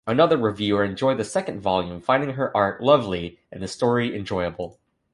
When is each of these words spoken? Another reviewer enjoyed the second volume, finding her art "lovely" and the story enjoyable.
Another 0.07 0.35
reviewer 0.35 0.83
enjoyed 0.83 1.19
the 1.19 1.23
second 1.23 1.61
volume, 1.61 2.01
finding 2.01 2.31
her 2.31 2.57
art 2.57 2.81
"lovely" 2.81 3.37
and 3.51 3.61
the 3.61 3.67
story 3.67 4.15
enjoyable. 4.17 4.79